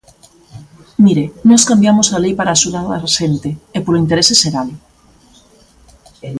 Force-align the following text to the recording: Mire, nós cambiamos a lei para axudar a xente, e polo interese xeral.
Mire, 1.05 1.25
nós 1.49 1.63
cambiamos 1.69 2.07
a 2.09 2.17
lei 2.23 2.33
para 2.39 2.53
axudar 2.57 2.85
a 3.07 3.09
xente, 3.17 3.49
e 3.75 3.77
polo 3.85 4.01
interese 4.03 4.33
xeral. 4.41 4.69